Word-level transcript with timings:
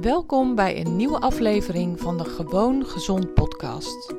Welkom 0.00 0.54
bij 0.54 0.80
een 0.80 0.96
nieuwe 0.96 1.20
aflevering 1.20 2.00
van 2.00 2.18
de 2.18 2.24
Gewoon 2.24 2.86
Gezond 2.86 3.34
podcast. 3.34 4.14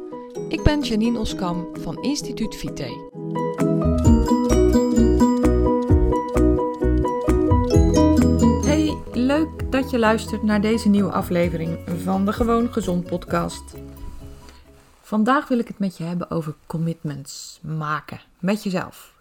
Ik 0.50 0.64
ben 0.64 0.82
Janine 0.82 1.20
Oskam 1.20 1.68
van 1.80 2.04
Instituut 2.04 2.56
Vite. 2.56 2.84
Hey, 8.66 8.98
leuk 9.14 9.72
dat 9.72 9.90
je 9.90 10.00
luistert 10.00 10.44
naar 10.44 10.62
deze 10.62 10.90
nieuwe 10.90 11.12
aflevering 11.12 11.80
van 12.04 12.26
de 12.26 12.34
Gewoon 12.34 12.74
Gezond 12.74 13.06
podcast. 13.06 13.74
Vandaag 15.02 15.48
wil 15.48 15.60
ik 15.60 15.68
het 15.68 15.80
met 15.80 15.98
je 15.98 16.04
hebben 16.04 16.32
over 16.32 16.56
commitments 16.66 17.60
maken 17.62 18.20
met 18.40 18.64
jezelf. 18.64 19.14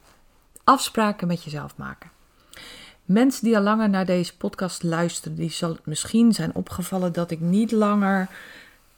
Afspraken 0.64 1.26
met 1.26 1.44
jezelf 1.44 1.76
maken. 1.76 2.15
Mensen 3.06 3.44
die 3.44 3.56
al 3.56 3.62
langer 3.62 3.88
naar 3.88 4.06
deze 4.06 4.36
podcast 4.36 4.82
luisteren, 4.82 5.36
die 5.36 5.50
zal 5.50 5.70
het 5.70 5.86
misschien 5.86 6.32
zijn 6.32 6.54
opgevallen 6.54 7.12
dat 7.12 7.30
ik 7.30 7.40
niet 7.40 7.72
langer 7.72 8.28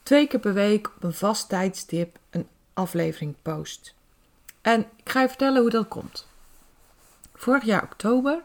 twee 0.03 0.27
keer 0.27 0.41
per 0.41 0.55
week 0.55 0.91
op 0.97 1.03
een 1.03 1.15
vast 1.15 1.49
tijdstip 1.49 2.19
een 2.31 2.47
aflevering 2.75 3.35
post. 3.43 3.95
En 4.61 4.81
ik 4.97 5.11
ga 5.11 5.21
je 5.21 5.29
vertellen 5.29 5.61
hoe 5.61 5.71
dat 5.71 5.89
komt. 5.89 6.27
Vorig 7.35 7.65
jaar 7.65 7.83
oktober 7.83 8.43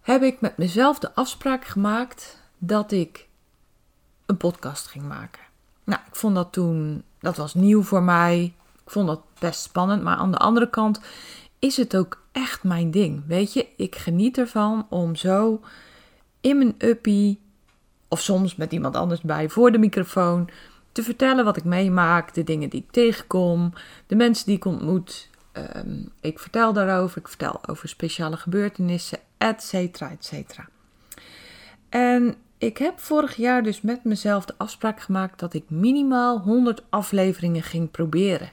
heb 0.00 0.22
ik 0.22 0.40
met 0.40 0.56
mezelf 0.56 0.98
de 0.98 1.14
afspraak 1.14 1.64
gemaakt 1.64 2.38
dat 2.58 2.92
ik 2.92 3.28
een 4.26 4.36
podcast 4.36 4.86
ging 4.86 5.04
maken. 5.04 5.42
Nou, 5.84 6.00
ik 6.06 6.16
vond 6.16 6.34
dat 6.34 6.52
toen, 6.52 7.02
dat 7.20 7.36
was 7.36 7.54
nieuw 7.54 7.82
voor 7.82 8.02
mij. 8.02 8.54
Ik 8.84 8.90
vond 8.90 9.06
dat 9.06 9.20
best 9.38 9.62
spannend, 9.62 10.02
maar 10.02 10.16
aan 10.16 10.30
de 10.30 10.38
andere 10.38 10.70
kant 10.70 11.00
is 11.62 11.76
het 11.76 11.96
ook 11.96 12.22
echt 12.32 12.62
mijn 12.62 12.90
ding. 12.90 13.22
Weet 13.26 13.52
je, 13.52 13.66
ik 13.76 13.96
geniet 13.96 14.38
ervan 14.38 14.86
om 14.88 15.16
zo 15.16 15.60
in 16.40 16.58
mijn 16.58 16.74
uppie, 16.78 17.40
of 18.08 18.20
soms 18.20 18.56
met 18.56 18.72
iemand 18.72 18.96
anders 18.96 19.20
bij 19.20 19.48
voor 19.48 19.72
de 19.72 19.78
microfoon, 19.78 20.48
te 20.92 21.02
vertellen 21.02 21.44
wat 21.44 21.56
ik 21.56 21.64
meemaak, 21.64 22.34
de 22.34 22.44
dingen 22.44 22.68
die 22.68 22.80
ik 22.80 22.90
tegenkom, 22.90 23.72
de 24.06 24.16
mensen 24.16 24.46
die 24.46 24.56
ik 24.56 24.64
ontmoet. 24.64 25.30
Ehm, 25.52 26.02
ik 26.20 26.38
vertel 26.38 26.72
daarover, 26.72 27.18
ik 27.18 27.28
vertel 27.28 27.68
over 27.68 27.88
speciale 27.88 28.36
gebeurtenissen, 28.36 29.18
et 29.38 29.62
cetera, 29.62 30.10
et 30.10 30.24
cetera. 30.24 30.68
En 31.88 32.34
ik 32.58 32.78
heb 32.78 33.00
vorig 33.00 33.36
jaar 33.36 33.62
dus 33.62 33.80
met 33.80 34.04
mezelf 34.04 34.44
de 34.44 34.54
afspraak 34.56 35.00
gemaakt 35.00 35.38
dat 35.38 35.54
ik 35.54 35.70
minimaal 35.70 36.38
100 36.38 36.82
afleveringen 36.88 37.62
ging 37.62 37.90
proberen. 37.90 38.50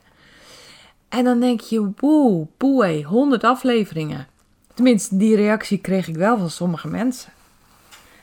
En 1.09 1.23
dan 1.23 1.39
denk 1.39 1.59
je, 1.59 1.91
woe, 1.95 2.47
boei, 2.57 3.03
100 3.03 3.43
afleveringen. 3.43 4.27
Tenminste, 4.73 5.17
die 5.17 5.35
reactie 5.35 5.77
kreeg 5.77 6.07
ik 6.07 6.15
wel 6.15 6.38
van 6.38 6.49
sommige 6.49 6.88
mensen. 6.88 7.31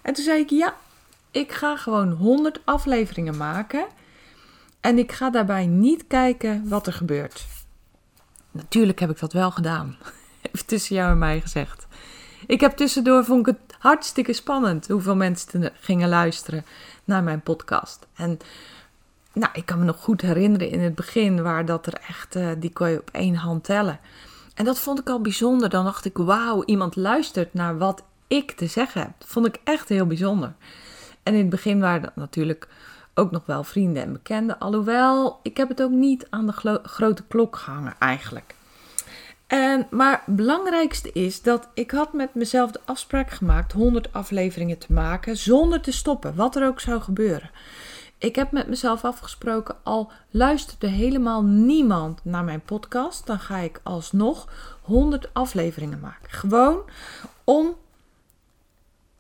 En 0.02 0.14
toen 0.14 0.24
zei 0.24 0.40
ik, 0.40 0.50
ja, 0.50 0.74
ik 1.30 1.52
ga 1.52 1.76
gewoon 1.76 2.10
100 2.10 2.60
afleveringen 2.64 3.36
maken. 3.36 3.86
En 4.80 4.98
ik 4.98 5.12
ga 5.12 5.30
daarbij 5.30 5.66
niet 5.66 6.04
kijken 6.06 6.68
wat 6.68 6.86
er 6.86 6.92
gebeurt. 6.92 7.46
Natuurlijk 8.50 9.00
heb 9.00 9.10
ik 9.10 9.18
dat 9.18 9.32
wel 9.32 9.50
gedaan. 9.50 9.96
Even 10.52 10.66
tussen 10.66 10.96
jou 10.96 11.10
en 11.10 11.18
mij 11.18 11.40
gezegd. 11.40 11.86
Ik 12.46 12.60
heb 12.60 12.76
tussendoor, 12.76 13.24
vond 13.24 13.48
ik 13.48 13.54
het 13.54 13.76
hartstikke 13.78 14.32
spannend 14.32 14.88
hoeveel 14.88 15.16
mensen 15.16 15.72
gingen 15.80 16.08
luisteren 16.08 16.64
naar 17.04 17.22
mijn 17.22 17.40
podcast. 17.40 18.06
En 18.14 18.38
nou, 19.38 19.52
ik 19.52 19.66
kan 19.66 19.78
me 19.78 19.84
nog 19.84 19.96
goed 19.96 20.20
herinneren 20.20 20.70
in 20.70 20.80
het 20.80 20.94
begin 20.94 21.42
waar 21.42 21.64
dat 21.64 21.86
er 21.86 21.98
echt, 22.08 22.36
uh, 22.36 22.48
die 22.58 22.72
kon 22.72 22.90
je 22.90 23.00
op 23.00 23.10
één 23.12 23.34
hand 23.34 23.64
tellen. 23.64 23.98
En 24.54 24.64
dat 24.64 24.78
vond 24.78 24.98
ik 24.98 25.08
al 25.08 25.20
bijzonder. 25.20 25.68
Dan 25.68 25.84
dacht 25.84 26.04
ik, 26.04 26.16
wauw, 26.16 26.64
iemand 26.64 26.96
luistert 26.96 27.54
naar 27.54 27.78
wat 27.78 28.02
ik 28.26 28.52
te 28.52 28.66
zeggen 28.66 29.00
heb. 29.00 29.10
Dat 29.18 29.28
vond 29.28 29.46
ik 29.46 29.60
echt 29.64 29.88
heel 29.88 30.06
bijzonder. 30.06 30.54
En 31.22 31.32
in 31.32 31.40
het 31.40 31.50
begin 31.50 31.80
waren 31.80 32.02
dat 32.02 32.16
natuurlijk 32.16 32.68
ook 33.14 33.30
nog 33.30 33.46
wel 33.46 33.64
vrienden 33.64 34.02
en 34.02 34.12
bekenden. 34.12 34.58
Alhoewel, 34.58 35.40
ik 35.42 35.56
heb 35.56 35.68
het 35.68 35.82
ook 35.82 35.90
niet 35.90 36.26
aan 36.30 36.46
de 36.46 36.80
grote 36.82 37.22
klok 37.28 37.56
gehangen 37.56 37.94
eigenlijk. 37.98 38.54
En, 39.46 39.86
maar 39.90 40.22
het 40.24 40.36
belangrijkste 40.36 41.12
is 41.12 41.42
dat 41.42 41.68
ik 41.74 41.90
had 41.90 42.12
met 42.12 42.34
mezelf 42.34 42.70
de 42.70 42.80
afspraak 42.84 43.30
gemaakt 43.30 43.72
100 43.72 44.12
afleveringen 44.12 44.78
te 44.78 44.92
maken 44.92 45.36
zonder 45.36 45.80
te 45.80 45.92
stoppen, 45.92 46.34
wat 46.34 46.56
er 46.56 46.66
ook 46.66 46.80
zou 46.80 47.00
gebeuren. 47.00 47.50
Ik 48.18 48.36
heb 48.36 48.52
met 48.52 48.68
mezelf 48.68 49.04
afgesproken, 49.04 49.76
al 49.82 50.10
luisterde 50.30 50.86
helemaal 50.86 51.42
niemand 51.42 52.24
naar 52.24 52.44
mijn 52.44 52.60
podcast, 52.60 53.26
dan 53.26 53.38
ga 53.38 53.56
ik 53.56 53.80
alsnog 53.82 54.48
100 54.82 55.34
afleveringen 55.34 56.00
maken. 56.00 56.30
Gewoon 56.30 56.82
om, 57.44 57.76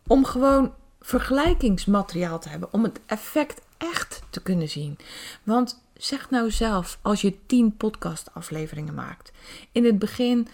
om 0.06 0.24
gewoon 0.24 0.74
vergelijkingsmateriaal 1.00 2.38
te 2.38 2.48
hebben, 2.48 2.72
om 2.72 2.82
het 2.82 3.00
effect 3.06 3.60
echt 3.76 4.22
te 4.30 4.42
kunnen 4.42 4.68
zien. 4.68 4.98
Want 5.42 5.82
zeg 5.96 6.30
nou 6.30 6.50
zelf, 6.50 6.98
als 7.02 7.20
je 7.20 7.46
10 7.46 7.76
podcastafleveringen 7.76 8.94
maakt. 8.94 9.32
In 9.72 9.84
het 9.84 9.98
begin 9.98 10.48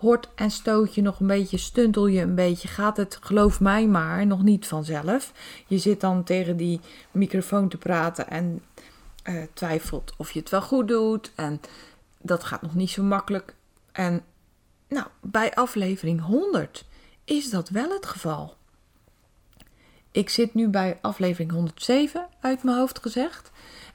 hoort 0.00 0.28
en 0.34 0.50
stoot 0.50 0.94
je 0.94 1.02
nog 1.02 1.20
een 1.20 1.26
beetje, 1.26 1.58
stuntel 1.58 2.06
je 2.06 2.20
een 2.20 2.34
beetje, 2.34 2.68
gaat 2.68 2.96
het, 2.96 3.18
geloof 3.20 3.60
mij 3.60 3.86
maar, 3.86 4.26
nog 4.26 4.42
niet 4.42 4.66
vanzelf. 4.66 5.32
Je 5.66 5.78
zit 5.78 6.00
dan 6.00 6.24
tegen 6.24 6.56
die 6.56 6.80
microfoon 7.10 7.68
te 7.68 7.76
praten 7.76 8.28
en 8.28 8.62
uh, 9.24 9.42
twijfelt 9.52 10.14
of 10.16 10.30
je 10.30 10.38
het 10.38 10.50
wel 10.50 10.62
goed 10.62 10.88
doet. 10.88 11.32
En 11.34 11.60
dat 12.18 12.44
gaat 12.44 12.62
nog 12.62 12.74
niet 12.74 12.90
zo 12.90 13.02
makkelijk. 13.02 13.54
En 13.92 14.24
nou, 14.88 15.06
bij 15.20 15.54
aflevering 15.54 16.20
100 16.20 16.84
is 17.24 17.50
dat 17.50 17.68
wel 17.68 17.90
het 17.90 18.06
geval. 18.06 18.56
Ik 20.10 20.28
zit 20.28 20.54
nu 20.54 20.68
bij 20.68 20.98
aflevering 21.00 21.52
107 21.52 22.26
uit 22.40 22.62
mijn 22.62 22.76
hoofd 22.76 22.98
gezegd. 22.98 23.50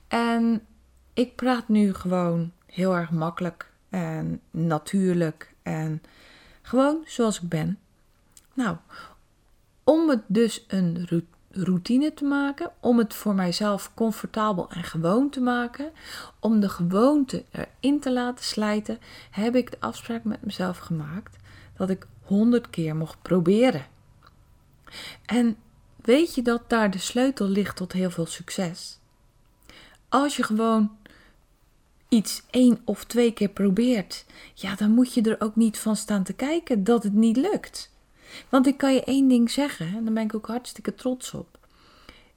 En 0.08 0.66
ik 1.14 1.36
praat 1.36 1.68
nu 1.68 1.94
gewoon 1.94 2.52
heel 2.66 2.96
erg 2.96 3.12
makkelijk 3.12 3.72
en 3.90 4.42
natuurlijk 4.52 5.55
en 5.66 6.02
gewoon 6.62 7.04
zoals 7.06 7.42
ik 7.42 7.50
ben. 7.50 7.80
Nou, 8.54 8.78
om 9.84 10.10
het 10.10 10.22
dus 10.28 10.66
een 10.68 11.08
routine 11.50 12.14
te 12.14 12.24
maken, 12.24 12.72
om 12.80 12.98
het 12.98 13.14
voor 13.14 13.36
mijzelf 13.36 13.92
comfortabel 13.94 14.70
en 14.70 14.84
gewoon 14.84 15.30
te 15.30 15.42
maken, 15.42 15.92
om 16.40 16.60
de 16.60 16.70
gewoonte 16.70 17.44
erin 17.52 18.00
te 18.00 18.12
laten 18.12 18.46
slijten, 18.46 19.00
heb 19.32 19.56
ik 19.56 19.72
de 19.72 19.78
afspraak 19.80 20.24
met 20.24 20.42
mezelf 20.42 20.78
gemaakt 20.78 21.38
dat 21.78 21.90
ik 21.90 22.08
honderd 22.22 22.70
keer 22.70 22.96
mocht 22.96 23.22
proberen. 23.22 23.86
En 25.26 25.58
weet 25.96 26.36
je 26.36 26.42
dat 26.42 26.70
daar 26.70 26.92
de 26.92 26.98
sleutel 26.98 27.48
ligt 27.48 27.76
tot 27.76 27.92
heel 27.92 28.12
veel 28.12 28.26
succes? 28.26 29.00
Als 30.10 30.36
je 30.36 30.44
gewoon 30.44 30.98
iets 32.10 32.44
één 32.50 32.82
of 32.86 33.04
twee 33.04 33.34
keer 33.34 33.50
probeert, 33.50 34.26
ja, 34.54 34.76
dan 34.76 34.92
moet 34.92 35.14
je 35.14 35.22
er 35.22 35.42
ook 35.42 35.56
niet 35.56 35.80
van 35.80 35.96
staan 35.96 36.24
te 36.24 36.34
kijken 36.34 36.84
dat 36.84 37.04
het 37.04 37.14
niet 37.14 37.38
lukt. 37.38 37.94
Want 38.50 38.68
ik 38.68 38.78
kan 38.78 38.94
je 38.94 39.04
één 39.04 39.28
ding 39.28 39.52
zeggen, 39.52 39.88
en 39.88 40.04
daar 40.04 40.14
ben 40.14 40.24
ik 40.24 40.36
ook 40.36 40.48
hartstikke 40.48 40.96
trots 40.96 41.34
op. 41.34 41.58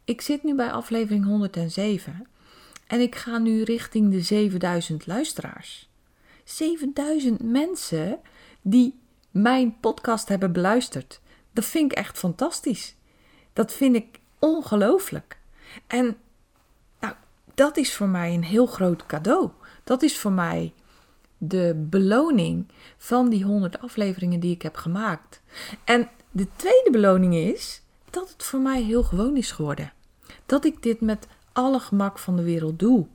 Ik 0.05 0.21
zit 0.21 0.43
nu 0.43 0.55
bij 0.55 0.71
aflevering 0.71 1.25
107 1.25 2.27
en 2.87 3.01
ik 3.01 3.15
ga 3.15 3.39
nu 3.39 3.63
richting 3.63 4.11
de 4.11 4.21
7000 4.21 5.07
luisteraars. 5.07 5.89
7000 6.45 7.43
mensen 7.43 8.19
die 8.63 8.99
mijn 9.31 9.77
podcast 9.81 10.29
hebben 10.29 10.53
beluisterd. 10.53 11.21
Dat 11.53 11.65
vind 11.65 11.93
ik 11.93 11.99
echt 11.99 12.19
fantastisch. 12.19 12.95
Dat 13.53 13.73
vind 13.73 13.97
ik 13.97 14.19
ongelooflijk. 14.39 15.39
En 15.87 16.17
nou, 17.01 17.15
dat 17.55 17.77
is 17.77 17.95
voor 17.95 18.09
mij 18.09 18.35
een 18.35 18.45
heel 18.45 18.67
groot 18.67 19.07
cadeau. 19.07 19.51
Dat 19.89 20.03
is 20.03 20.19
voor 20.19 20.33
mij 20.33 20.73
de 21.39 21.87
beloning 21.91 22.67
van 22.97 23.29
die 23.29 23.45
100 23.45 23.81
afleveringen 23.81 24.41
die 24.41 24.55
ik 24.55 24.63
heb 24.63 24.77
gemaakt. 24.77 25.41
En 25.85 26.09
de 26.31 26.47
tweede 26.57 26.89
beloning 26.91 27.35
is 27.35 27.83
dat 28.11 28.29
het 28.29 28.43
voor 28.43 28.61
mij 28.61 28.83
heel 28.83 29.03
gewoon 29.03 29.37
is 29.37 29.51
geworden. 29.51 29.93
Dat 30.47 30.65
ik 30.65 30.83
dit 30.83 31.01
met 31.01 31.27
alle 31.53 31.81
gemak 31.81 32.19
van 32.19 32.37
de 32.37 32.43
wereld 32.43 32.79
doe. 32.79 33.07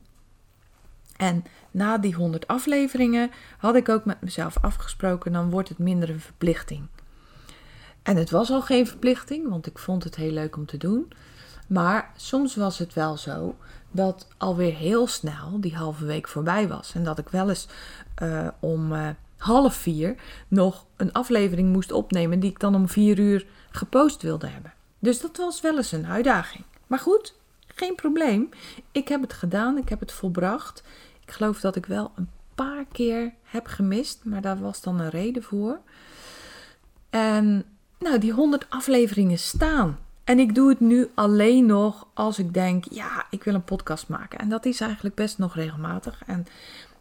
En 1.18 1.44
na 1.72 1.98
die 1.98 2.14
100 2.14 2.48
afleveringen 2.48 3.32
had 3.58 3.76
ik 3.76 3.90
ook 3.90 4.06
met 4.06 4.22
mezelf 4.22 4.58
afgesproken, 4.62 5.32
dan 5.32 5.50
wordt 5.50 5.70
het 5.70 5.78
minder 5.78 6.10
een 6.10 6.20
verplichting. 6.20 6.88
En 8.04 8.16
het 8.18 8.30
was 8.30 8.50
al 8.50 8.62
geen 8.62 8.88
verplichting, 8.88 9.50
want 9.50 9.66
ik 9.66 9.78
vond 9.78 10.04
het 10.04 10.16
heel 10.16 10.32
leuk 10.32 10.56
om 10.56 10.66
te 10.66 10.78
doen. 10.78 11.12
Maar 11.68 12.12
soms 12.16 12.56
was 12.56 12.78
het 12.78 12.94
wel 12.94 13.18
zo 13.18 13.56
dat 13.94 14.28
alweer 14.38 14.74
heel 14.74 15.08
snel 15.08 15.60
die 15.60 15.76
halve 15.76 16.06
week 16.06 16.28
voorbij 16.28 16.68
was. 16.68 16.94
En 16.94 17.04
dat 17.04 17.18
ik 17.18 17.30
wel 17.30 17.50
eens 17.50 17.68
uh, 18.22 18.48
om 18.60 18.92
uh, 18.92 19.10
half 19.38 19.76
vier 19.76 20.16
nog 20.48 20.86
een 20.96 21.12
aflevering 21.12 21.72
moest 21.72 21.92
opnemen 21.92 22.40
die 22.40 22.50
ik 22.50 22.60
dan 22.60 22.76
om 22.76 22.90
vier 22.90 23.20
uur 23.20 23.46
gepost 23.72 24.22
wilde 24.22 24.48
hebben. 24.48 24.74
Dus 25.00 25.22
dat 25.22 25.38
was 25.38 25.62
wel 25.62 25.78
eens 25.78 25.92
een 25.92 26.08
uitdaging. 26.08 26.64
Maar 26.88 27.00
goed, 27.00 27.36
geen 27.68 27.96
probleem. 27.96 28.50
Ik 28.92 29.08
heb 29.08 29.22
het 29.22 29.34
gedaan, 29.34 29.78
ik 29.78 29.90
heb 29.90 30.00
het 30.00 30.12
volbracht. 30.12 30.84
Ik 31.26 31.32
geloof 31.32 31.60
dat 31.60 31.76
ik 31.76 31.86
wel 31.86 32.12
een 32.16 32.30
paar 32.56 32.86
keer 32.92 33.34
heb 33.44 33.68
gemist, 33.68 34.20
maar 34.24 34.42
daar 34.42 34.60
was 34.60 34.82
dan 34.82 35.00
een 35.00 35.10
reden 35.10 35.44
voor. 35.44 35.80
En 37.10 37.66
nou, 38.00 38.18
die 38.20 38.32
100 38.32 38.66
afleveringen 38.70 39.40
staan. 39.40 39.98
En 40.24 40.40
ik 40.40 40.56
doe 40.56 40.70
het 40.70 40.80
nu 40.80 41.12
alleen 41.14 41.66
nog 41.66 42.08
als 42.14 42.40
ik 42.40 42.54
denk, 42.54 42.86
ja, 42.90 43.26
ik 43.30 43.44
wil 43.44 43.54
een 43.54 43.64
podcast 43.64 44.08
maken. 44.08 44.40
En 44.40 44.50
dat 44.50 44.66
is 44.66 44.82
eigenlijk 44.82 45.16
best 45.16 45.38
nog 45.38 45.56
regelmatig. 45.56 46.24
En 46.26 46.46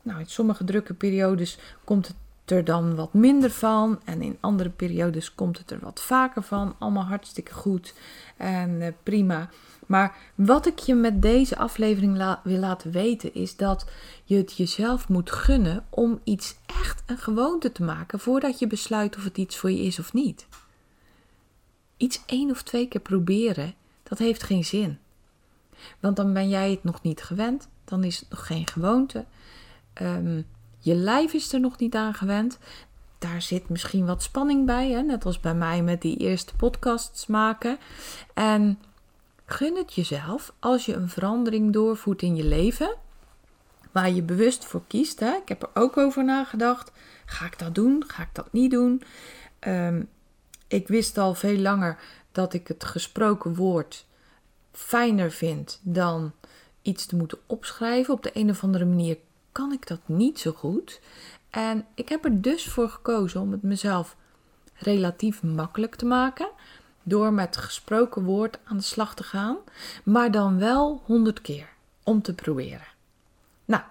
nou, 0.03 0.21
in 0.21 0.27
sommige 0.27 0.65
drukke 0.65 0.95
periodes 0.95 1.59
komt 1.85 2.07
het 2.07 2.17
er 2.45 2.65
dan 2.65 2.95
wat 2.95 3.13
minder 3.13 3.51
van. 3.51 4.01
En 4.05 4.23
in 4.23 4.39
andere 4.41 4.71
periodes 4.71 5.35
komt 5.35 5.59
het 5.59 5.71
er 5.71 5.79
wat 5.81 6.03
vaker 6.03 6.43
van. 6.43 6.75
Allemaal 6.79 7.05
hartstikke 7.05 7.53
goed 7.53 7.95
en 8.37 8.71
uh, 8.71 8.89
prima. 9.03 9.49
Maar 9.87 10.17
wat 10.35 10.67
ik 10.67 10.79
je 10.79 10.95
met 10.95 11.23
deze 11.23 11.57
aflevering 11.57 12.39
wil 12.43 12.59
laten 12.59 12.91
weten 12.91 13.35
is 13.35 13.57
dat 13.57 13.91
je 14.25 14.37
het 14.37 14.57
jezelf 14.57 15.09
moet 15.09 15.31
gunnen 15.31 15.85
om 15.91 16.21
iets 16.25 16.57
echt 16.83 17.03
een 17.07 17.19
gewoonte 17.19 17.73
te 17.73 17.83
maken 17.83 18.19
voordat 18.19 18.59
je 18.59 18.67
besluit 18.67 19.17
of 19.17 19.25
het 19.25 19.39
iets 19.39 19.57
voor 19.57 19.71
je 19.71 19.83
is 19.83 19.99
of 19.99 20.13
niet. 20.13 20.47
Iets 22.03 22.23
één 22.27 22.51
of 22.51 22.63
twee 22.63 22.89
keer 22.89 23.01
proberen, 23.01 23.75
dat 24.03 24.19
heeft 24.19 24.43
geen 24.43 24.65
zin. 24.65 24.99
Want 26.01 26.17
dan 26.17 26.33
ben 26.33 26.49
jij 26.49 26.71
het 26.71 26.85
nog 26.85 27.03
niet 27.03 27.23
gewend, 27.23 27.69
dan 27.85 28.05
is 28.05 28.19
het 28.19 28.31
nog 28.31 28.47
geen 28.47 28.67
gewoonte. 28.67 29.25
Um, 30.03 30.47
je 30.79 30.95
lijf 30.95 31.33
is 31.33 31.53
er 31.53 31.61
nog 31.61 31.79
niet 31.79 31.95
aan 31.95 32.15
gewend. 32.15 32.59
Daar 33.19 33.43
zit 33.43 33.69
misschien 33.69 34.07
wat 34.07 34.23
spanning 34.23 34.67
bij, 34.67 34.91
hè? 34.91 35.03
net 35.03 35.25
als 35.25 35.41
bij 35.41 35.55
mij 35.55 35.83
met 35.83 36.03
die 36.03 36.17
eerste 36.17 36.57
podcasts 36.57 37.27
maken. 37.27 37.79
En 38.35 38.79
gun 39.47 39.77
het 39.77 39.95
jezelf 39.95 40.53
als 40.59 40.87
je 40.87 40.95
een 40.95 41.09
verandering 41.09 41.73
doorvoert 41.73 42.23
in 42.23 42.37
je 42.37 42.45
leven, 42.45 42.97
waar 43.93 44.11
je 44.11 44.23
bewust 44.23 44.65
voor 44.65 44.83
kiest. 44.87 45.21
Hè? 45.21 45.33
Ik 45.33 45.49
heb 45.49 45.63
er 45.63 45.71
ook 45.75 45.97
over 45.97 46.25
nagedacht. 46.25 46.93
Ga 47.25 47.47
ik 47.47 47.59
dat 47.59 47.75
doen? 47.75 48.05
Ga 48.07 48.23
ik 48.23 48.31
dat 48.33 48.53
niet 48.53 48.71
doen? 48.71 49.03
Um, 49.61 50.09
ik 50.73 50.89
wist 50.89 51.19
al 51.19 51.35
veel 51.35 51.59
langer 51.59 51.99
dat 52.33 52.55
ik 52.55 52.69
het 52.69 52.85
gesproken 52.85 53.55
woord 53.55 54.07
fijner 54.73 55.31
vind 55.31 55.81
dan 55.83 56.33
iets 56.83 57.07
te 57.07 57.17
moeten 57.17 57.39
opschrijven. 57.47 58.15
Op 58.15 58.23
de 58.23 58.31
een 58.33 58.51
of 58.51 58.63
andere 58.63 58.85
manier 58.85 59.19
kan 59.53 59.73
ik 59.73 59.87
dat 59.87 60.01
niet 60.07 60.39
zo 60.39 60.53
goed. 60.53 61.01
En 61.51 61.87
ik 61.95 62.09
heb 62.09 62.25
er 62.25 62.41
dus 62.41 62.69
voor 62.69 62.89
gekozen 62.89 63.41
om 63.41 63.53
het 63.53 63.63
mezelf 63.63 64.17
relatief 64.75 65.43
makkelijk 65.43 65.95
te 65.95 66.07
maken. 66.07 66.49
Door 67.03 67.33
met 67.33 67.57
gesproken 67.57 68.25
woord 68.25 68.59
aan 68.65 68.77
de 68.77 68.83
slag 68.83 69.15
te 69.15 69.23
gaan. 69.23 69.57
Maar 70.05 70.31
dan 70.31 70.59
wel 70.59 71.03
honderd 71.05 71.41
keer 71.41 71.69
om 72.03 72.23
te 72.23 72.35
proberen. 72.35 72.87
Nou, 73.65 73.83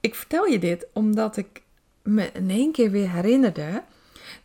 ik 0.00 0.14
vertel 0.14 0.44
je 0.44 0.58
dit 0.58 0.86
omdat 0.92 1.36
ik 1.36 1.62
me 2.02 2.30
in 2.32 2.50
één 2.50 2.72
keer 2.72 2.90
weer 2.90 3.10
herinnerde 3.10 3.82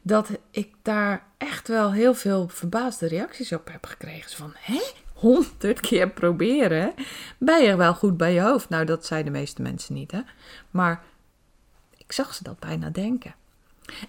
dat 0.02 0.30
ik 0.52 0.74
daar 0.82 1.32
echt 1.44 1.68
wel 1.68 1.92
heel 1.92 2.14
veel 2.14 2.48
verbaasde 2.48 3.08
reacties 3.08 3.52
op 3.52 3.70
heb 3.72 3.86
gekregen. 3.86 4.32
van, 4.32 4.54
hè? 4.56 4.82
Honderd 5.14 5.80
keer 5.80 6.10
proberen? 6.10 6.94
Ben 7.38 7.64
je 7.64 7.76
wel 7.76 7.94
goed 7.94 8.18
bij 8.18 8.34
je 8.34 8.42
hoofd? 8.42 8.70
Nou, 8.70 8.86
dat 8.86 9.06
zeiden 9.06 9.34
de 9.34 9.40
meeste 9.40 9.62
mensen 9.62 9.94
niet, 9.94 10.12
hè? 10.12 10.22
Maar 10.72 11.04
ik 11.98 12.12
zag 12.12 12.34
ze 12.34 12.44
dat 12.44 12.60
bijna 12.60 12.90
denken. 12.90 13.36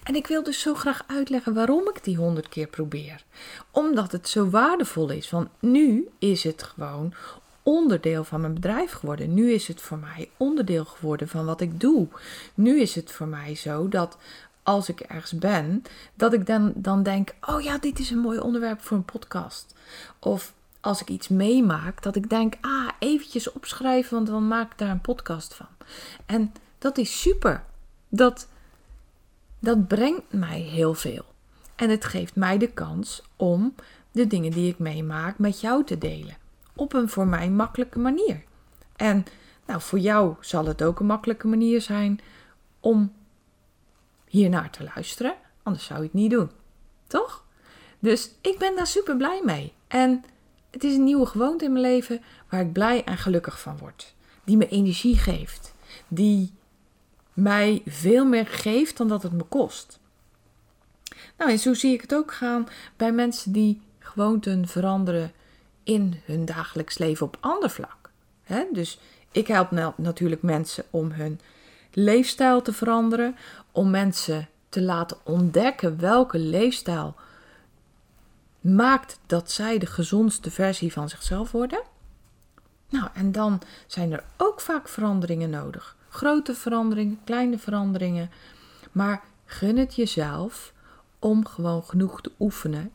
En 0.03 0.15
ik 0.15 0.27
wil 0.27 0.43
dus 0.43 0.61
zo 0.61 0.75
graag 0.75 1.05
uitleggen 1.07 1.55
waarom 1.55 1.89
ik 1.89 2.05
die 2.05 2.17
honderd 2.17 2.49
keer 2.49 2.67
probeer. 2.67 3.25
Omdat 3.71 4.13
het 4.13 4.29
zo 4.29 4.51
waardevol 4.51 5.11
is. 5.11 5.31
Want 5.31 5.49
nu 5.59 6.09
is 6.19 6.45
het 6.45 6.63
gewoon 6.63 7.15
onderdeel 7.63 8.25
van 8.25 8.41
mijn 8.41 8.55
bedrijf 8.55 8.93
geworden. 8.93 9.35
Nu 9.35 9.53
is 9.53 9.69
het 9.69 9.81
voor 9.81 9.99
mij 9.99 10.31
onderdeel 10.37 10.85
geworden 10.85 11.29
van 11.29 11.45
wat 11.45 11.61
ik 11.61 11.81
doe. 11.81 12.09
Nu 12.55 12.81
is 12.81 12.95
het 12.95 13.13
voor 13.13 13.29
mij 13.29 13.55
zo 13.55 13.89
dat 13.89 14.19
als 14.65 14.89
ik 14.89 15.01
ergens 15.01 15.39
ben, 15.39 15.83
dat 16.15 16.33
ik 16.33 16.47
dan, 16.47 16.73
dan 16.77 17.03
denk: 17.03 17.35
oh 17.41 17.61
ja, 17.61 17.79
dit 17.79 17.99
is 17.99 18.11
een 18.11 18.19
mooi 18.19 18.39
onderwerp 18.39 18.81
voor 18.81 18.97
een 18.97 19.05
podcast. 19.05 19.75
Of 20.19 20.55
als 20.81 21.01
ik 21.01 21.09
iets 21.09 21.29
meemaak, 21.29 22.03
dat 22.03 22.17
ik 22.17 22.31
denk: 22.31 22.55
ah, 22.61 22.89
eventjes 22.99 23.53
opschrijven, 23.53 24.15
want 24.15 24.27
dan 24.27 24.49
maak 24.49 24.73
ik 24.73 24.79
daar 24.79 24.91
een 24.91 25.01
podcast 25.01 25.55
van. 25.55 25.67
En 26.27 26.53
dat 26.79 26.99
is 26.99 27.21
super. 27.21 27.65
Dat, 28.09 28.49
dat 29.59 29.89
brengt 29.89 30.33
mij 30.33 30.61
heel 30.61 30.95
veel. 30.95 31.25
En 31.75 31.91
het 31.91 32.05
geeft 32.05 32.37
mij 32.37 32.59
de 32.59 32.73
kans 32.73 33.23
om 33.37 33.75
de 34.13 34.27
dingen 34.27 34.51
die 34.51 34.71
ik 34.71 34.79
meemaak 34.79 35.39
met 35.39 35.61
jou 35.61 35.85
te 35.85 35.99
delen. 35.99 36.37
Op 36.77 36.93
een 36.93 37.09
voor 37.09 37.27
mij 37.27 37.51
makkelijke 37.51 37.99
manier. 37.99 38.43
En 38.97 39.25
nou, 39.67 39.81
voor 39.81 39.99
jou 39.99 40.35
zal 40.41 40.67
het 40.67 40.83
ook 40.83 41.01
een 41.01 41.07
makkelijke 41.07 41.47
manier 41.47 41.81
zijn 41.81 42.21
om 42.81 43.13
hiernaar 44.35 44.71
te 44.71 44.91
luisteren. 44.95 45.35
Anders 45.63 45.85
zou 45.85 45.99
je 45.99 46.05
het 46.05 46.15
niet 46.15 46.31
doen. 46.31 46.51
Toch? 47.07 47.45
Dus 47.99 48.31
ik 48.41 48.59
ben 48.59 48.77
daar 48.77 48.87
super 48.87 49.17
blij 49.17 49.41
mee. 49.45 49.73
En 49.89 50.25
het 50.71 50.85
is 50.85 50.95
een 50.95 51.05
nieuwe 51.05 51.27
gewoonte 51.27 51.65
in 51.65 51.73
mijn 51.73 51.85
leven 51.85 52.23
waar 52.51 52.61
ik 52.61 52.73
blij 52.73 53.05
en 53.05 53.19
gelukkig 53.19 53.61
van 53.61 53.79
word. 53.79 54.15
Die 54.45 54.57
me 54.57 54.69
energie 54.69 55.19
geeft. 55.19 55.75
Die 56.09 56.53
mij 57.33 57.83
veel 57.87 58.25
meer 58.25 58.47
geeft 58.47 58.97
dan 58.97 59.09
dat 59.09 59.23
het 59.23 59.33
me 59.33 59.43
kost. 59.43 59.99
Nou, 61.39 61.51
en 61.51 61.59
zo 61.59 61.75
zie 61.75 61.93
ik 61.93 62.01
het 62.01 62.15
ook 62.15 62.33
gaan 62.33 62.69
bij 62.97 63.13
mensen 63.13 63.53
die 63.53 63.81
gewoonten 63.99 64.69
veranderen 64.69 65.33
in 65.83 66.21
hun 66.25 66.45
dagelijks 66.45 66.99
leven 66.99 67.27
op 67.27 67.37
ander 67.41 67.71
vlak. 67.71 68.11
dus 68.73 68.99
ik 69.33 69.47
help 69.47 69.71
natuurlijk 69.97 70.43
mensen 70.43 70.85
om 70.91 71.11
hun 71.11 71.41
leefstijl 71.95 72.63
te 72.63 72.73
veranderen, 72.73 73.37
om 73.75 73.91
mensen 73.91 74.49
te 74.69 74.83
laten 74.83 75.17
ontdekken 75.23 76.01
welke 76.01 76.39
leefstijl 76.39 77.15
maakt 78.61 79.19
dat 79.27 79.51
zij 79.51 79.79
de 79.79 79.87
gezondste 79.87 80.51
versie 80.51 80.93
van 80.93 81.09
zichzelf 81.09 81.53
worden. 81.53 81.83
Nou, 82.89 83.09
en 83.15 83.33
dan 83.33 83.61
zijn 83.87 84.13
er 84.13 84.25
ook 84.37 84.61
vaak 84.61 84.89
veranderingen 84.89 85.51
nodig. 85.51 85.97
Grote 86.09 86.55
veranderingen, 86.55 87.21
kleine 87.25 87.59
veranderingen. 87.59 88.31
Maar 88.93 89.23
gun 89.45 89.77
het 89.77 89.95
jezelf 89.95 90.73
om 91.19 91.47
gewoon 91.47 91.85
genoeg 91.85 92.21
te 92.21 92.33
oefenen 92.39 92.91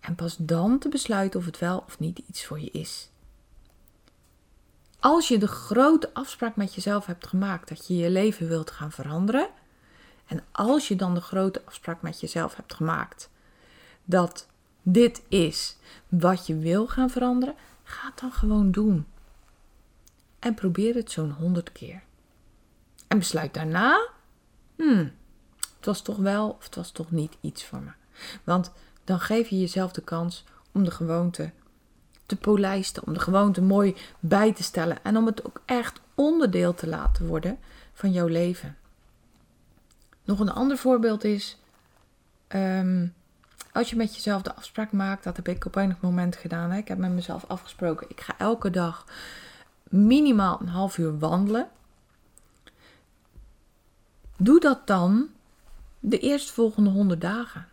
en 0.00 0.14
pas 0.14 0.36
dan 0.38 0.78
te 0.78 0.88
besluiten 0.88 1.40
of 1.40 1.46
het 1.46 1.58
wel 1.58 1.84
of 1.86 1.98
niet 1.98 2.18
iets 2.18 2.44
voor 2.44 2.60
je 2.60 2.70
is. 2.70 3.08
Als 5.00 5.28
je 5.28 5.38
de 5.38 5.48
grote 5.48 6.10
afspraak 6.12 6.56
met 6.56 6.74
jezelf 6.74 7.06
hebt 7.06 7.26
gemaakt 7.26 7.68
dat 7.68 7.86
je 7.86 7.96
je 7.96 8.10
leven 8.10 8.48
wilt 8.48 8.70
gaan 8.70 8.92
veranderen, 8.92 9.48
en 10.26 10.42
als 10.52 10.88
je 10.88 10.96
dan 10.96 11.14
de 11.14 11.20
grote 11.20 11.62
afspraak 11.64 12.02
met 12.02 12.20
jezelf 12.20 12.56
hebt 12.56 12.74
gemaakt 12.74 13.30
dat 14.04 14.46
dit 14.82 15.22
is 15.28 15.76
wat 16.08 16.46
je 16.46 16.58
wil 16.58 16.86
gaan 16.86 17.10
veranderen, 17.10 17.54
ga 17.82 18.06
het 18.06 18.20
dan 18.20 18.32
gewoon 18.32 18.70
doen. 18.70 19.06
En 20.38 20.54
probeer 20.54 20.94
het 20.94 21.10
zo'n 21.10 21.30
honderd 21.30 21.72
keer. 21.72 22.02
En 23.08 23.18
besluit 23.18 23.54
daarna, 23.54 24.08
hmm, 24.76 25.12
het 25.76 25.84
was 25.84 26.02
toch 26.02 26.16
wel 26.16 26.48
of 26.48 26.64
het 26.64 26.74
was 26.74 26.90
toch 26.90 27.10
niet 27.10 27.36
iets 27.40 27.64
voor 27.64 27.80
me. 27.80 27.90
Want 28.44 28.72
dan 29.04 29.20
geef 29.20 29.48
je 29.48 29.60
jezelf 29.60 29.92
de 29.92 30.02
kans 30.02 30.44
om 30.72 30.84
de 30.84 30.90
gewoonte 30.90 31.50
te 32.26 32.36
polijsten, 32.36 33.06
om 33.06 33.12
de 33.12 33.20
gewoonte 33.20 33.62
mooi 33.62 33.96
bij 34.20 34.52
te 34.52 34.62
stellen 34.62 34.98
en 35.02 35.16
om 35.16 35.26
het 35.26 35.44
ook 35.44 35.62
echt 35.64 36.00
onderdeel 36.14 36.74
te 36.74 36.86
laten 36.86 37.26
worden 37.26 37.58
van 37.92 38.12
jouw 38.12 38.26
leven. 38.26 38.76
Nog 40.24 40.40
een 40.40 40.50
ander 40.52 40.78
voorbeeld 40.78 41.24
is, 41.24 41.58
ehm, 42.46 43.06
als 43.72 43.90
je 43.90 43.96
met 43.96 44.14
jezelf 44.14 44.42
de 44.42 44.54
afspraak 44.54 44.92
maakt, 44.92 45.24
dat 45.24 45.36
heb 45.36 45.48
ik 45.48 45.64
op 45.64 45.76
enig 45.76 46.00
moment 46.00 46.36
gedaan. 46.36 46.70
Hè? 46.70 46.78
Ik 46.78 46.88
heb 46.88 46.98
met 46.98 47.10
mezelf 47.10 47.44
afgesproken, 47.48 48.10
ik 48.10 48.20
ga 48.20 48.38
elke 48.38 48.70
dag 48.70 49.06
minimaal 49.82 50.60
een 50.60 50.68
half 50.68 50.98
uur 50.98 51.18
wandelen. 51.18 51.68
Doe 54.36 54.60
dat 54.60 54.86
dan 54.86 55.28
de 56.00 56.18
eerstvolgende 56.18 56.90
100 56.90 57.20
dagen. 57.20 57.68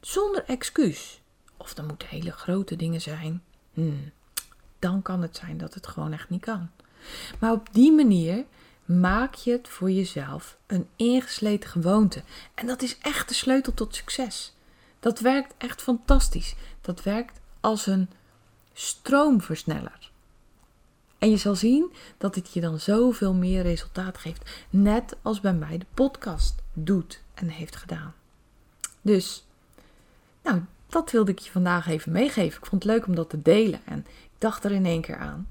Zonder 0.00 0.44
excuus. 0.44 1.20
Of 1.56 1.74
dan 1.74 1.86
moeten 1.86 2.08
hele 2.08 2.30
grote 2.30 2.76
dingen 2.76 3.00
zijn. 3.00 3.42
Hmm, 3.72 4.10
dan 4.78 5.02
kan 5.02 5.22
het 5.22 5.36
zijn 5.36 5.58
dat 5.58 5.74
het 5.74 5.86
gewoon 5.86 6.12
echt 6.12 6.28
niet 6.28 6.40
kan. 6.40 6.70
Maar 7.38 7.52
op 7.52 7.68
die 7.72 7.92
manier 7.92 8.44
maak 9.00 9.34
je 9.34 9.52
het 9.52 9.68
voor 9.68 9.90
jezelf 9.90 10.56
een 10.66 10.88
ingesleten 10.96 11.70
gewoonte. 11.70 12.22
En 12.54 12.66
dat 12.66 12.82
is 12.82 12.98
echt 12.98 13.28
de 13.28 13.34
sleutel 13.34 13.74
tot 13.74 13.94
succes. 13.94 14.54
Dat 15.00 15.20
werkt 15.20 15.54
echt 15.58 15.82
fantastisch. 15.82 16.54
Dat 16.80 17.02
werkt 17.02 17.40
als 17.60 17.86
een 17.86 18.08
stroomversneller. 18.72 20.10
En 21.18 21.30
je 21.30 21.36
zal 21.36 21.54
zien 21.54 21.92
dat 22.18 22.34
het 22.34 22.52
je 22.52 22.60
dan 22.60 22.80
zoveel 22.80 23.34
meer 23.34 23.62
resultaat 23.62 24.18
geeft. 24.18 24.50
Net 24.70 25.16
als 25.22 25.40
bij 25.40 25.54
mij 25.54 25.78
de 25.78 25.86
podcast 25.94 26.54
doet 26.72 27.22
en 27.34 27.48
heeft 27.48 27.76
gedaan. 27.76 28.14
Dus, 29.00 29.44
nou, 30.42 30.60
dat 30.88 31.10
wilde 31.10 31.30
ik 31.30 31.38
je 31.38 31.50
vandaag 31.50 31.88
even 31.88 32.12
meegeven. 32.12 32.58
Ik 32.58 32.66
vond 32.66 32.82
het 32.82 32.92
leuk 32.92 33.06
om 33.06 33.14
dat 33.14 33.30
te 33.30 33.42
delen 33.42 33.80
en 33.84 33.98
ik 33.98 34.30
dacht 34.38 34.64
er 34.64 34.72
in 34.72 34.86
één 34.86 35.00
keer 35.00 35.16
aan. 35.16 35.48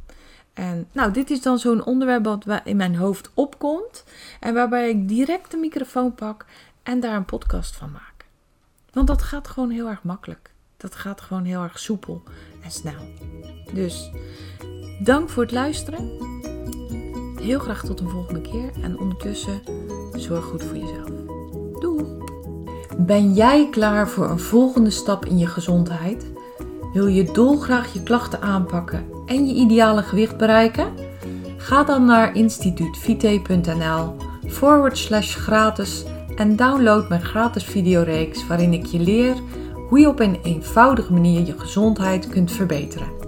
En 0.62 0.88
nou, 0.92 1.12
dit 1.12 1.30
is 1.30 1.42
dan 1.42 1.60
zo'n 1.60 1.86
onderwerp 1.86 2.24
wat 2.24 2.46
in 2.64 2.76
mijn 2.76 2.96
hoofd 2.96 3.30
opkomt 3.34 4.04
en 4.40 4.54
waarbij 4.54 4.90
ik 4.90 5.08
direct 5.08 5.52
de 5.52 5.58
microfoon 5.58 6.16
pak 6.16 6.46
en 6.84 7.00
daar 7.00 7.16
een 7.16 7.26
podcast 7.26 7.76
van 7.76 7.92
maak. 7.92 8.26
Want 8.94 9.08
dat 9.08 9.22
gaat 9.22 9.48
gewoon 9.48 9.70
heel 9.70 9.88
erg 9.88 10.04
makkelijk. 10.04 10.52
dat 10.78 10.96
gaat 10.96 11.22
gewoon 11.22 11.44
heel 11.44 11.62
erg 11.62 11.80
soepel 11.80 12.24
en 12.64 12.72
snel. 12.72 13.14
Dus 13.74 14.12
dank 15.04 15.30
voor 15.30 15.44
het 15.44 15.52
luisteren. 15.52 16.10
Heel 17.36 17.60
graag 17.60 17.84
tot 17.86 18.00
een 18.00 18.10
volgende 18.10 18.42
keer. 18.42 18.72
En 18.84 19.00
ondertussen 19.00 19.62
zorg 20.14 20.46
goed 20.46 20.64
voor 20.64 20.78
jezelf. 20.78 21.10
Doei! 21.80 22.06
Ben 22.98 23.34
jij 23.34 23.68
klaar 23.70 24.10
voor 24.10 24.30
een 24.30 24.40
volgende 24.40 24.90
stap 24.90 25.26
in 25.26 25.38
je 25.38 25.48
gezondheid? 25.48 26.32
Wil 26.94 27.08
je 27.08 27.32
dolgraag 27.32 27.94
je 27.94 28.04
klachten 28.04 28.42
aanpakken 28.42 29.21
en 29.32 29.48
je 29.48 29.54
ideale 29.54 30.04
gewicht 30.04 30.38
bereiken? 30.38 30.94
Ga 31.58 31.84
dan 31.84 32.06
naar 32.06 32.36
instituutvite.nl 32.36 34.16
forward 34.48 34.98
slash 34.98 35.36
gratis 35.36 36.04
en 36.36 36.56
download 36.56 37.10
mijn 37.10 37.22
gratis 37.22 37.64
videoreeks 37.64 38.48
waarin 38.48 38.74
ik 38.74 38.86
je 38.86 39.00
leer 39.00 39.36
hoe 39.90 40.00
je 40.00 40.08
op 40.08 40.20
een 40.20 40.40
eenvoudige 40.44 41.14
manier 41.14 41.46
je 41.46 41.60
gezondheid 41.60 42.30
kunt 42.30 42.52
verbeteren. 42.52 43.21